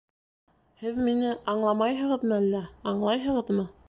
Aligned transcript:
Һеҙ 0.83 0.95
мине 1.09 1.33
аңламайһығыҙмы 1.53 2.35
әллә? 2.39 2.63
Аңлайһығыҙмы? 2.93 3.67